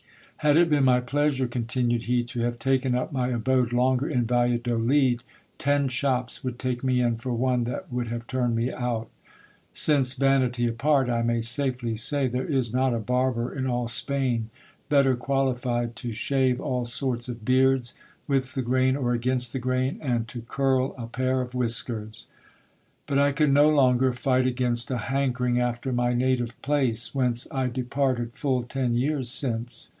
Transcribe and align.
Had 0.37 0.57
it 0.57 0.71
been 0.71 0.85
my 0.85 0.99
pleasure, 0.99 1.47
continued 1.47 2.05
he, 2.05 2.23
to 2.23 2.39
have 2.39 2.57
taken 2.57 2.95
up 2.95 3.11
my 3.11 3.27
abode 3.27 3.71
longer 3.71 4.09
in 4.09 4.25
Valladolid, 4.25 5.21
ten 5.59 5.87
shops 5.87 6.43
would 6.43 6.57
take 6.57 6.83
me 6.83 6.99
in 6.99 7.17
for 7.17 7.31
one 7.31 7.65
that 7.65 7.93
would 7.93 8.07
have 8.07 8.25
turned 8.25 8.55
me 8.55 8.71
out; 8.73 9.07
since, 9.71 10.15
vanity 10.15 10.65
apart, 10.65 11.11
I 11.11 11.21
may 11.21 11.41
safely 11.41 11.95
say 11.95 12.25
there 12.27 12.43
is 12.47 12.73
not 12.73 12.95
a 12.95 12.97
barber 12.97 13.53
in 13.55 13.67
all 13.67 13.87
Spain 13.87 14.49
better 14.89 15.15
qualified 15.15 15.95
to 15.97 16.11
shave 16.11 16.59
all 16.59 16.85
sorts 16.85 17.29
of 17.29 17.45
beards, 17.45 17.93
with 18.27 18.55
the 18.55 18.63
grain 18.63 18.95
or 18.95 19.13
against 19.13 19.53
the 19.53 19.59
grain, 19.59 19.99
and 20.01 20.27
to 20.29 20.41
curl 20.41 20.95
a 20.97 21.05
pair 21.05 21.41
of 21.41 21.53
whiskers. 21.53 22.25
But 23.05 23.19
I 23.19 23.31
could 23.31 23.51
no 23.51 23.69
longer 23.69 24.11
fight 24.13 24.47
against 24.47 24.89
a 24.89 24.97
hankering 24.97 25.59
after 25.59 25.93
my 25.93 26.13
native 26.13 26.59
place, 26.63 27.13
whence 27.13 27.47
I 27.51 27.67
departed 27.67 28.31
full 28.33 28.63
ten 28.63 28.95
years 28.95 29.29
since. 29.29 29.89